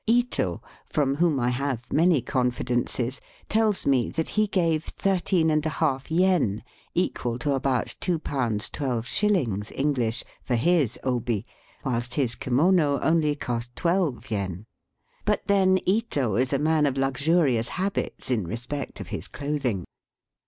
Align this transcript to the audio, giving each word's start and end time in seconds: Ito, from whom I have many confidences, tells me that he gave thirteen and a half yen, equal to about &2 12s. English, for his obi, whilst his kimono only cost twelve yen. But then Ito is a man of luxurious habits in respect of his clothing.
Ito, 0.07 0.63
from 0.83 1.17
whom 1.17 1.39
I 1.39 1.49
have 1.49 1.93
many 1.93 2.23
confidences, 2.23 3.21
tells 3.49 3.85
me 3.85 4.09
that 4.09 4.29
he 4.29 4.47
gave 4.47 4.83
thirteen 4.83 5.51
and 5.51 5.63
a 5.63 5.69
half 5.77 6.09
yen, 6.09 6.63
equal 6.95 7.37
to 7.37 7.53
about 7.53 7.95
&2 8.01 8.17
12s. 8.17 9.71
English, 9.75 10.23
for 10.41 10.55
his 10.55 10.97
obi, 11.03 11.45
whilst 11.85 12.15
his 12.15 12.33
kimono 12.33 12.99
only 13.01 13.35
cost 13.35 13.75
twelve 13.75 14.31
yen. 14.31 14.65
But 15.23 15.43
then 15.45 15.77
Ito 15.85 16.35
is 16.35 16.51
a 16.51 16.57
man 16.57 16.87
of 16.87 16.97
luxurious 16.97 17.67
habits 17.67 18.31
in 18.31 18.47
respect 18.47 18.99
of 18.99 19.09
his 19.09 19.27
clothing. 19.27 19.85